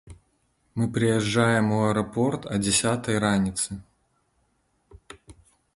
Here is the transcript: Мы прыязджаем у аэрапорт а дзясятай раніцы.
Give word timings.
Мы 0.77 0.85
прыязджаем 0.95 1.67
у 1.75 1.83
аэрапорт 1.89 2.49
а 2.55 2.59
дзясятай 2.65 3.21
раніцы. 3.27 3.79